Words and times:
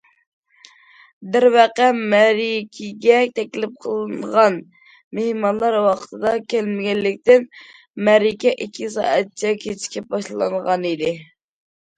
دەرۋەقە، 1.33 1.89
مەرىكىگە 2.13 3.19
تەكلىپ 3.39 3.75
قىلىنغان 3.85 4.57
مېھمانلار 5.19 5.77
ۋاقتىدا 5.89 6.33
كەلمىگەنلىكتىن، 6.55 7.47
مەرىكە 8.09 8.55
ئىككى 8.59 8.91
سائەتچە 8.97 9.53
كېچىكىپ 9.67 10.11
باشلانغانىدى. 10.17 11.17